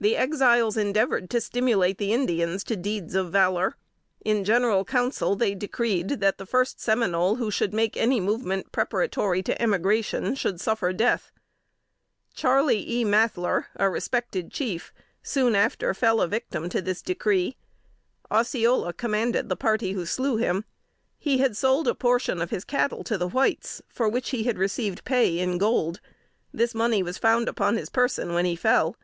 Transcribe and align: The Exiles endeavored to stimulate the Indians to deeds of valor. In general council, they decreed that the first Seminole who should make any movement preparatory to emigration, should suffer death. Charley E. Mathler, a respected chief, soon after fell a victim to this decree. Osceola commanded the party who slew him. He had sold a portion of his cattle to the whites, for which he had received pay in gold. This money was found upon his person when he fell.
The 0.00 0.16
Exiles 0.16 0.76
endeavored 0.76 1.28
to 1.30 1.40
stimulate 1.40 1.98
the 1.98 2.12
Indians 2.12 2.62
to 2.62 2.76
deeds 2.76 3.16
of 3.16 3.32
valor. 3.32 3.74
In 4.24 4.44
general 4.44 4.84
council, 4.84 5.34
they 5.34 5.56
decreed 5.56 6.20
that 6.20 6.38
the 6.38 6.46
first 6.46 6.80
Seminole 6.80 7.34
who 7.34 7.50
should 7.50 7.74
make 7.74 7.96
any 7.96 8.20
movement 8.20 8.70
preparatory 8.70 9.42
to 9.42 9.60
emigration, 9.60 10.36
should 10.36 10.60
suffer 10.60 10.92
death. 10.92 11.32
Charley 12.34 12.78
E. 12.88 13.04
Mathler, 13.04 13.66
a 13.74 13.90
respected 13.90 14.52
chief, 14.52 14.92
soon 15.24 15.56
after 15.56 15.92
fell 15.92 16.20
a 16.20 16.28
victim 16.28 16.68
to 16.68 16.80
this 16.80 17.02
decree. 17.02 17.56
Osceola 18.30 18.92
commanded 18.92 19.48
the 19.48 19.56
party 19.56 19.90
who 19.90 20.06
slew 20.06 20.36
him. 20.36 20.64
He 21.18 21.38
had 21.38 21.56
sold 21.56 21.88
a 21.88 21.94
portion 21.96 22.40
of 22.40 22.50
his 22.50 22.64
cattle 22.64 23.02
to 23.02 23.18
the 23.18 23.26
whites, 23.30 23.82
for 23.88 24.08
which 24.08 24.30
he 24.30 24.44
had 24.44 24.58
received 24.58 25.04
pay 25.04 25.40
in 25.40 25.58
gold. 25.58 25.98
This 26.54 26.76
money 26.76 27.02
was 27.02 27.18
found 27.18 27.48
upon 27.48 27.76
his 27.76 27.90
person 27.90 28.32
when 28.34 28.44
he 28.44 28.54
fell. 28.54 28.96